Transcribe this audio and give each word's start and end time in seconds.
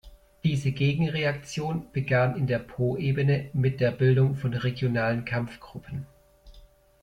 Diese 0.43 0.71
Gegenreaktion 0.71 1.85
begann 1.93 2.35
in 2.35 2.47
der 2.47 2.57
Poebene 2.57 3.51
mit 3.53 3.79
der 3.79 3.91
Bildung 3.91 4.35
von 4.35 4.51
regionalen 4.55 5.25
Kampfgruppen. 5.25 6.07